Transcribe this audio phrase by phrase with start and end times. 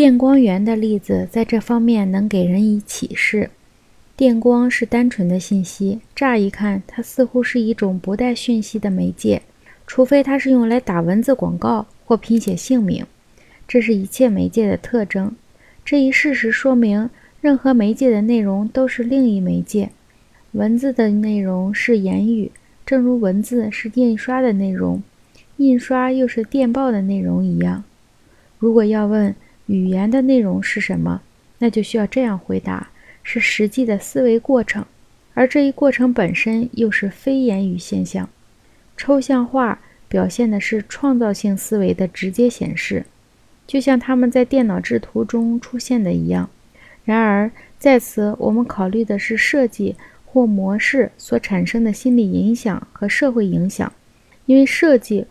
[0.00, 3.50] 电光源的例子在这方面能给人以启示。
[4.16, 9.42] 电光是单纯的信息，乍一看，它似乎是一种不带讯息的媒介，
[9.86, 13.04] 除非它是用来打文字广告或拼写姓名。
[13.68, 15.36] 这是一切媒介的特征。
[15.84, 17.10] 这一事实说明，
[17.42, 19.90] 任何媒介的内容都是另一媒介。
[20.52, 22.50] 文字的内容是言语，
[22.86, 25.02] 正如文字是印刷的内容，
[25.58, 27.84] 印刷又是电报的内容一样。
[28.58, 29.34] 如果要问
[29.70, 31.22] 语言的内容是什么，
[31.58, 32.90] 那就需要这样回答：
[33.22, 34.84] 是实际的思维过程，
[35.34, 38.28] 而这一过程本身又是非言语现象。
[38.96, 39.78] 抽象化
[40.08, 43.06] 表现的是创造性思维的直接显示。
[43.64, 46.50] 就像他们在电脑制图中出现的一样，
[47.04, 49.94] 然而在此我们考虑的是设计
[50.26, 53.92] 或模式所产生的心理影响和社会影响，
[54.46, 55.26] 因为设计